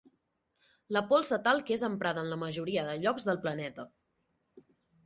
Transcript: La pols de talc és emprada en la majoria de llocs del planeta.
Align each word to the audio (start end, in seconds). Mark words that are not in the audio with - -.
La 0.97 1.03
pols 1.11 1.29
de 1.35 1.39
talc 1.49 1.69
és 1.77 1.83
emprada 1.89 2.25
en 2.25 2.33
la 2.35 2.41
majoria 2.45 2.87
de 2.89 2.97
llocs 3.05 3.31
del 3.31 3.43
planeta. 3.47 3.89